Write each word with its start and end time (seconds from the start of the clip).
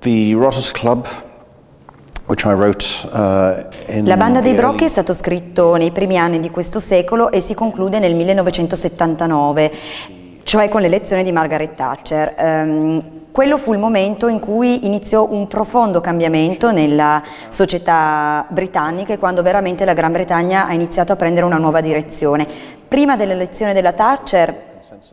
the 0.00 0.34
Rotters 0.34 0.72
Club, 0.72 1.06
which 2.26 2.44
I 2.44 2.52
wrote 2.52 2.84
uh, 3.04 4.04
La 4.04 4.16
banda 4.16 4.40
dei 4.40 4.54
Brocchi 4.54 4.84
è 4.84 4.88
stato 4.88 5.12
scritto 5.12 5.74
nei 5.76 5.90
primi 5.90 6.18
anni 6.18 6.40
di 6.40 6.50
questo 6.50 6.80
secolo 6.80 7.30
e 7.30 7.40
si 7.40 7.54
conclude 7.54 7.98
nel 7.98 8.14
1979, 8.14 9.72
cioè 10.44 10.68
con 10.68 10.80
l'elezione 10.80 11.22
di 11.22 11.32
Margaret 11.32 11.74
Thatcher. 11.74 12.34
Ehm, 12.36 13.20
quello 13.32 13.56
fu 13.56 13.72
il 13.72 13.78
momento 13.78 14.28
in 14.28 14.40
cui 14.40 14.86
iniziò 14.86 15.26
un 15.30 15.46
profondo 15.46 16.02
cambiamento 16.02 16.70
nella 16.70 17.22
società 17.48 18.44
britannica 18.50 19.14
e 19.14 19.18
quando 19.18 19.42
veramente 19.42 19.86
la 19.86 19.94
Gran 19.94 20.12
Bretagna 20.12 20.66
ha 20.66 20.74
iniziato 20.74 21.12
a 21.12 21.16
prendere 21.16 21.46
una 21.46 21.56
nuova 21.56 21.80
direzione. 21.80 22.46
Prima 22.86 23.16
dell'elezione 23.16 23.72
della 23.72 23.92
Thatcher 23.92 24.71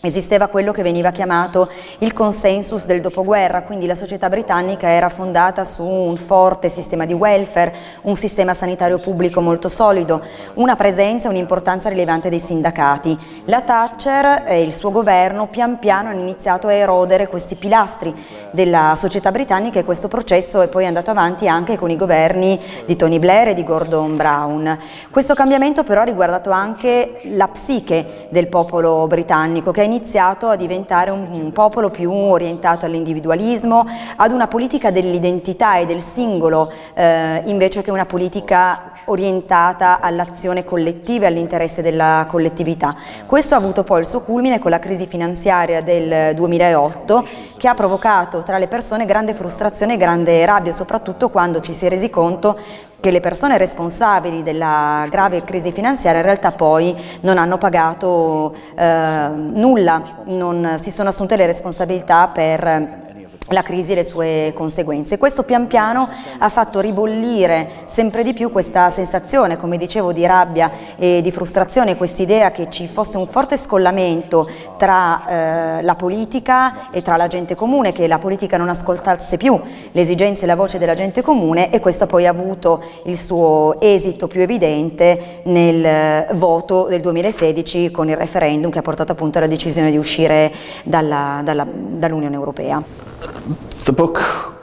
Esisteva 0.00 0.48
quello 0.48 0.72
che 0.72 0.82
veniva 0.82 1.10
chiamato 1.12 1.68
il 1.98 2.12
consensus 2.12 2.86
del 2.86 3.00
dopoguerra, 3.00 3.62
quindi 3.62 3.86
la 3.86 3.94
società 3.94 4.28
britannica 4.28 4.88
era 4.88 5.08
fondata 5.08 5.64
su 5.64 5.84
un 5.84 6.16
forte 6.16 6.68
sistema 6.68 7.04
di 7.04 7.12
welfare, 7.12 7.74
un 8.02 8.16
sistema 8.16 8.52
sanitario 8.52 8.98
pubblico 8.98 9.40
molto 9.40 9.68
solido, 9.68 10.20
una 10.54 10.74
presenza 10.74 11.28
e 11.28 11.30
un'importanza 11.30 11.88
rilevante 11.88 12.28
dei 12.28 12.40
sindacati. 12.40 13.16
La 13.44 13.60
Thatcher 13.60 14.42
e 14.46 14.62
il 14.62 14.72
suo 14.72 14.90
governo 14.90 15.46
pian 15.46 15.78
piano 15.78 16.08
hanno 16.08 16.20
iniziato 16.20 16.66
a 16.66 16.72
erodere 16.72 17.28
questi 17.28 17.54
pilastri 17.54 18.12
della 18.50 18.94
società 18.96 19.30
britannica 19.30 19.78
e 19.78 19.84
questo 19.84 20.08
processo 20.08 20.62
è 20.62 20.68
poi 20.68 20.86
andato 20.86 21.10
avanti 21.10 21.46
anche 21.46 21.78
con 21.78 21.90
i 21.90 21.96
governi 21.96 22.58
di 22.86 22.96
Tony 22.96 23.20
Blair 23.20 23.48
e 23.48 23.54
di 23.54 23.62
Gordon 23.62 24.16
Brown. 24.16 24.78
Questo 25.10 25.34
cambiamento 25.34 25.84
però 25.84 26.00
ha 26.00 26.04
riguardato 26.04 26.50
anche 26.50 27.20
la 27.34 27.46
psiche 27.48 28.26
del 28.30 28.48
popolo 28.48 29.06
britannico 29.06 29.58
che 29.60 29.82
ha 29.82 29.84
iniziato 29.84 30.48
a 30.48 30.56
diventare 30.56 31.10
un, 31.10 31.28
un 31.30 31.52
popolo 31.52 31.90
più 31.90 32.10
orientato 32.10 32.86
all'individualismo, 32.86 33.86
ad 34.16 34.32
una 34.32 34.46
politica 34.46 34.90
dell'identità 34.90 35.76
e 35.76 35.84
del 35.84 36.00
singolo 36.00 36.72
eh, 36.94 37.42
invece 37.44 37.82
che 37.82 37.90
una 37.90 38.06
politica 38.06 38.92
orientata 39.06 40.00
all'azione 40.00 40.64
collettiva 40.64 41.24
e 41.24 41.28
all'interesse 41.28 41.82
della 41.82 42.24
collettività. 42.28 42.96
Questo 43.26 43.54
ha 43.54 43.58
avuto 43.58 43.84
poi 43.84 44.00
il 44.00 44.06
suo 44.06 44.22
culmine 44.22 44.58
con 44.58 44.70
la 44.70 44.78
crisi 44.78 45.06
finanziaria 45.06 45.82
del 45.82 46.34
2008 46.34 47.26
che 47.56 47.68
ha 47.68 47.74
provocato 47.74 48.42
tra 48.42 48.56
le 48.56 48.68
persone 48.68 49.04
grande 49.04 49.34
frustrazione 49.34 49.94
e 49.94 49.96
grande 49.98 50.44
rabbia, 50.46 50.72
soprattutto 50.72 51.28
quando 51.28 51.60
ci 51.60 51.74
si 51.74 51.84
è 51.86 51.88
resi 51.88 52.08
conto 52.08 52.58
che 53.00 53.10
le 53.10 53.20
persone 53.20 53.58
responsabili 53.58 54.42
della 54.42 55.06
grave 55.10 55.42
crisi 55.44 55.72
finanziaria 55.72 56.20
in 56.20 56.26
realtà 56.26 56.52
poi 56.52 56.94
non 57.22 57.38
hanno 57.38 57.58
pagato 57.58 58.54
eh, 58.76 59.28
nulla, 59.34 60.02
non 60.26 60.76
si 60.78 60.90
sono 60.90 61.08
assunte 61.08 61.36
le 61.36 61.46
responsabilità 61.46 62.28
per 62.28 63.08
la 63.50 63.62
crisi 63.62 63.92
e 63.92 63.96
le 63.96 64.04
sue 64.04 64.52
conseguenze. 64.54 65.18
Questo 65.18 65.42
pian 65.42 65.66
piano 65.66 66.08
ha 66.38 66.48
fatto 66.48 66.80
ribollire 66.80 67.68
sempre 67.86 68.22
di 68.22 68.32
più 68.32 68.50
questa 68.50 68.90
sensazione, 68.90 69.56
come 69.56 69.76
dicevo, 69.76 70.12
di 70.12 70.24
rabbia 70.26 70.70
e 70.96 71.20
di 71.22 71.30
frustrazione, 71.30 71.96
quest'idea 71.96 72.50
che 72.50 72.68
ci 72.70 72.86
fosse 72.86 73.16
un 73.16 73.26
forte 73.26 73.56
scollamento 73.56 74.48
tra 74.76 75.78
eh, 75.78 75.82
la 75.82 75.94
politica 75.94 76.90
e 76.90 77.02
tra 77.02 77.16
la 77.16 77.26
gente 77.26 77.54
comune, 77.54 77.92
che 77.92 78.06
la 78.06 78.18
politica 78.18 78.56
non 78.56 78.68
ascoltasse 78.68 79.36
più 79.36 79.60
le 79.90 80.00
esigenze 80.00 80.44
e 80.44 80.46
la 80.46 80.56
voce 80.56 80.78
della 80.78 80.94
gente 80.94 81.22
comune 81.22 81.70
e 81.70 81.80
questo 81.80 82.06
poi 82.06 82.26
ha 82.26 82.30
avuto 82.30 82.82
il 83.04 83.18
suo 83.18 83.80
esito 83.80 84.26
più 84.26 84.40
evidente 84.40 85.40
nel 85.44 85.84
eh, 85.84 86.26
voto 86.32 86.86
del 86.88 87.00
2016 87.00 87.90
con 87.90 88.08
il 88.08 88.16
referendum 88.16 88.70
che 88.70 88.78
ha 88.78 88.82
portato 88.82 89.12
appunto 89.12 89.38
alla 89.38 89.46
decisione 89.46 89.90
di 89.90 89.96
uscire 89.96 90.52
dall'Unione 90.84 92.34
Europea. 92.34 93.09
The 93.20 93.92
book 93.92 94.56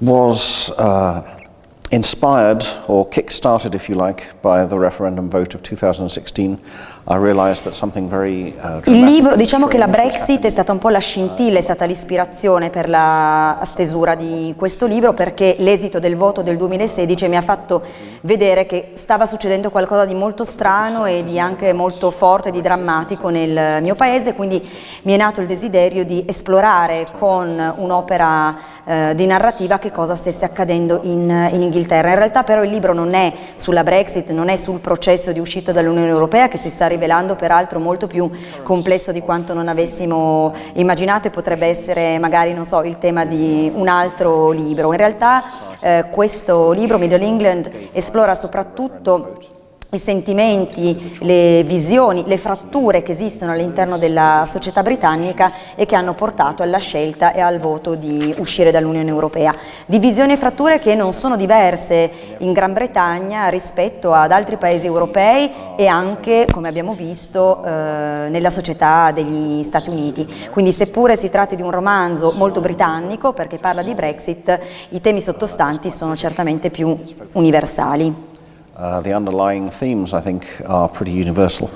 was 0.00 0.70
uh, 0.70 1.33
inspired 1.90 2.64
or 2.86 3.08
kick-started, 3.08 3.74
if 3.74 3.88
you 3.88 3.94
like, 3.94 4.40
by 4.42 4.64
the 4.64 4.78
referendum 4.78 5.28
vote 5.28 5.54
of 5.54 5.62
2016. 5.62 6.58
I 7.06 7.16
realized 7.16 7.64
that 7.64 7.74
something 7.74 8.08
very 8.08 8.54
uh, 8.62 8.80
Il 8.90 9.04
libro, 9.04 9.36
diciamo 9.36 9.66
che 9.66 9.76
la 9.76 9.88
Brexit 9.88 10.42
è 10.46 10.48
stata 10.48 10.72
un 10.72 10.78
po' 10.78 10.88
la 10.88 11.00
scintilla, 11.00 11.58
è 11.58 11.60
stata 11.60 11.84
l'ispirazione 11.84 12.70
per 12.70 12.88
la 12.88 13.60
stesura 13.64 14.14
di 14.14 14.54
questo 14.56 14.86
libro 14.86 15.12
perché 15.12 15.56
l'esito 15.58 15.98
del 15.98 16.16
voto 16.16 16.40
del 16.40 16.56
2016 16.56 17.28
mi 17.28 17.36
ha 17.36 17.42
fatto 17.42 17.82
vedere 18.22 18.64
che 18.64 18.92
stava 18.94 19.26
succedendo 19.26 19.70
qualcosa 19.70 20.06
di 20.06 20.14
molto 20.14 20.44
strano 20.44 21.04
e 21.04 21.22
di 21.24 21.38
anche 21.38 21.74
molto 21.74 22.10
forte, 22.10 22.50
di 22.50 22.62
drammatico 22.62 23.28
nel 23.28 23.82
mio 23.82 23.94
paese, 23.94 24.32
quindi 24.32 24.66
mi 25.02 25.12
è 25.12 25.18
nato 25.18 25.42
il 25.42 25.46
desiderio 25.46 26.06
di 26.06 26.24
esplorare 26.26 27.06
con 27.12 27.74
un'opera 27.76 28.56
eh, 28.86 29.12
di 29.14 29.26
narrativa 29.26 29.78
che 29.78 29.92
cosa 29.92 30.14
stesse 30.14 30.46
accadendo 30.46 31.00
in, 31.02 31.50
in 31.52 31.60
Inghilterra. 31.60 31.73
In 31.78 32.02
realtà 32.02 32.42
però 32.42 32.62
il 32.62 32.70
libro 32.70 32.92
non 32.92 33.14
è 33.14 33.32
sulla 33.54 33.82
Brexit, 33.82 34.30
non 34.30 34.48
è 34.48 34.56
sul 34.56 34.80
processo 34.80 35.32
di 35.32 35.38
uscita 35.38 35.72
dall'Unione 35.72 36.08
Europea 36.08 36.48
che 36.48 36.58
si 36.58 36.70
sta 36.70 36.86
rivelando 36.86 37.34
peraltro 37.34 37.78
molto 37.80 38.06
più 38.06 38.30
complesso 38.62 39.12
di 39.12 39.20
quanto 39.20 39.54
non 39.54 39.68
avessimo 39.68 40.52
immaginato 40.74 41.28
e 41.28 41.30
potrebbe 41.30 41.66
essere 41.66 42.18
magari 42.18 42.52
non 42.52 42.64
so, 42.64 42.82
il 42.82 42.98
tema 42.98 43.24
di 43.24 43.70
un 43.74 43.88
altro 43.88 44.50
libro. 44.50 44.90
In 44.92 44.98
realtà 44.98 45.42
eh, 45.80 46.06
questo 46.10 46.72
libro, 46.72 46.98
Middle 46.98 47.24
England, 47.24 47.70
esplora 47.92 48.34
soprattutto 48.34 49.52
i 49.90 49.98
sentimenti, 49.98 51.16
le 51.20 51.62
visioni, 51.64 52.24
le 52.26 52.36
fratture 52.36 53.02
che 53.02 53.12
esistono 53.12 53.52
all'interno 53.52 53.96
della 53.96 54.44
società 54.46 54.82
britannica 54.82 55.52
e 55.76 55.86
che 55.86 55.94
hanno 55.94 56.14
portato 56.14 56.62
alla 56.62 56.78
scelta 56.78 57.32
e 57.32 57.40
al 57.40 57.58
voto 57.58 57.94
di 57.94 58.34
uscire 58.38 58.70
dall'Unione 58.70 59.08
Europea. 59.08 59.54
Divisioni 59.86 60.32
e 60.32 60.36
fratture 60.36 60.78
che 60.78 60.94
non 60.94 61.12
sono 61.12 61.36
diverse 61.36 62.10
in 62.38 62.52
Gran 62.52 62.72
Bretagna 62.72 63.48
rispetto 63.48 64.12
ad 64.12 64.32
altri 64.32 64.56
paesi 64.56 64.86
europei 64.86 65.50
e 65.76 65.86
anche, 65.86 66.46
come 66.50 66.68
abbiamo 66.68 66.94
visto, 66.94 67.62
eh, 67.64 67.68
nella 68.28 68.50
società 68.50 69.12
degli 69.12 69.62
Stati 69.62 69.90
Uniti. 69.90 70.26
Quindi 70.50 70.72
seppure 70.72 71.16
si 71.16 71.28
tratti 71.28 71.54
di 71.56 71.62
un 71.62 71.70
romanzo 71.70 72.32
molto 72.36 72.60
britannico 72.60 73.32
perché 73.32 73.58
parla 73.58 73.82
di 73.82 73.94
Brexit, 73.94 74.58
i 74.90 75.00
temi 75.00 75.20
sottostanti 75.20 75.90
sono 75.90 76.16
certamente 76.16 76.70
più 76.70 76.96
universali. 77.32 78.32
Uh, 78.76 79.00
the 79.00 79.12
underlying 79.12 79.70
themes, 79.70 80.12
I 80.12 80.20
think, 80.20 80.60
are 80.66 80.88
pretty 80.88 81.12
universal. 81.12 81.70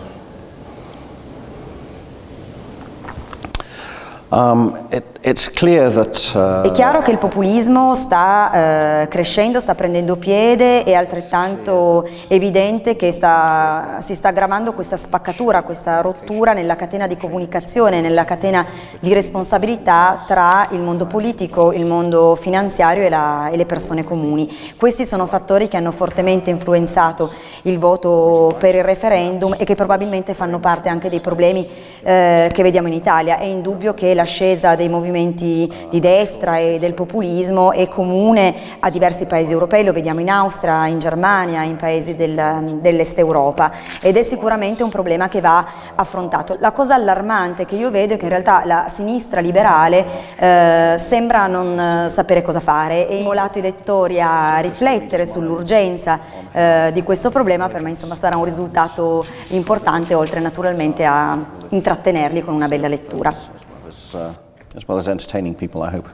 Um, 4.31 4.79
it, 4.91 5.05
that 5.23 6.33
uh, 6.35 6.67
È 6.67 6.71
chiaro 6.73 7.01
che 7.01 7.11
il 7.11 7.19
populismo 7.19 7.95
sta 7.95 9.03
eh, 9.03 9.09
crescendo, 9.09 9.59
sta 9.59 9.75
prendendo 9.75 10.17
piede, 10.17 10.83
è 10.83 10.93
altrettanto 10.93 12.07
evidente 12.29 12.95
che 12.95 13.11
sta- 13.11 13.97
si 14.01 14.15
sta 14.15 14.29
aggravando 14.29 14.75
questa 14.75 14.99
spaccatura, 14.99 15.63
questa 15.63 16.03
rottura 16.03 16.53
nella 16.53 16.77
catena 16.77 17.07
di 17.07 17.17
comunicazione, 17.17 18.03
nella 18.03 18.25
catena 18.27 18.67
di 19.01 19.15
responsabilità 19.15 20.23
tra 20.27 20.69
il 20.73 20.81
mondo 20.81 21.07
politico, 21.07 21.73
il 21.73 21.87
mondo 21.87 22.35
finanziario 22.35 23.05
e, 23.05 23.09
la- 23.09 23.49
e 23.49 23.57
le 23.57 23.65
persone 23.65 24.05
comuni. 24.05 24.55
Questi 24.77 25.07
sono 25.07 25.25
fattori 25.25 25.69
che 25.69 25.79
hanno 25.79 25.91
fortemente 25.91 26.51
influenzato 26.51 27.31
il 27.63 27.79
voto 27.79 28.55
per 28.59 28.75
il 28.75 28.85
referendum 28.85 29.55
e 29.59 29.65
che 29.65 29.75
probabilmente 29.75 30.35
fanno 30.35 30.59
parte 30.59 30.91
anche 30.91 31.09
dei 31.09 31.21
problemi 31.21 31.67
eh, 32.03 32.51
che 32.53 32.63
vediamo 32.63 32.89
in 32.89 32.95
Italia. 32.95 33.39
È 33.39 33.45
indubbio 33.45 33.95
che 33.95 34.15
l'ascesa 34.19 34.75
dei 34.75 34.89
movimenti 34.89 35.73
di 35.89 36.01
destra 36.01 36.59
e 36.59 36.79
del 36.81 36.95
populismo 36.95 37.71
è 37.71 37.87
comune 37.87 38.53
a 38.81 38.91
diversi 38.91 39.27
paesi 39.27 39.53
europei, 39.53 39.85
lo 39.85 39.93
vediamo 39.93 40.19
in 40.21 40.29
Austria, 40.29 40.87
in 40.89 40.99
Germania, 40.99 41.63
in 41.63 41.77
paesi 41.77 42.17
del- 42.17 42.79
dell'est 42.81 43.17
Europa 43.19 43.71
ed 44.03 44.17
è 44.17 44.23
sicuramente 44.23 44.83
un 44.83 44.91
problema 44.91 45.29
che 45.29 45.41
va 45.41 45.65
affrontato. 45.95 46.57
La 46.59 46.73
cosa 46.73 46.95
allarmante 46.95 47.65
che 47.65 47.77
io 47.77 47.91
vedo 47.91 48.15
è 48.15 48.17
che 48.17 48.25
in 48.25 48.31
realtà 48.31 48.63
la 48.65 48.87
sinistra 48.89 49.41
liberale 49.41 50.05
eh, 50.37 50.97
sembra 50.99 51.47
non 51.47 51.79
eh, 51.79 52.09
sapere 52.09 52.43
cosa 52.43 52.59
fare 52.61 53.09
e 53.09 53.19
immolato 53.19 53.59
i 53.59 53.63
lettori 53.63 54.21
a 54.21 54.59
riflettere 54.59 55.27
sull'urgenza 55.27 56.19
eh, 56.51 56.91
di 56.93 57.05
questo 57.05 57.31
problema, 57.31 57.69
per 57.69 57.83
me 57.83 57.91
insomma 57.91 58.17
sarà 58.17 58.37
un 58.37 58.45
risultato 58.45 59.25
importante 59.51 60.15
oltre 60.15 60.41
naturalmente 60.41 61.05
a 61.05 61.39
intrattenerli 61.69 62.43
con 62.43 62.55
una 62.55 62.67
bella 62.67 62.89
lettura. 62.89 63.68
As, 64.09 64.15
uh, 64.15 64.35
as 64.75 64.87
well 64.87 64.99
as 64.99 65.09
entertaining 65.09 65.55
people, 65.55 65.83
I 65.83 65.91
hope. 65.91 66.09